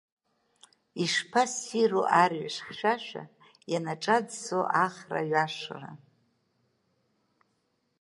[1.03, 3.23] Ишԥассиру арҩаш хьшәашәа,
[3.71, 5.91] ианаҿаӡсо ахра ҩашра.